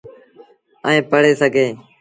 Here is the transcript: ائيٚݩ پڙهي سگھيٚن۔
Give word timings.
ائيٚݩ 0.87 1.07
پڙهي 1.09 1.33
سگھيٚن۔ 1.41 1.73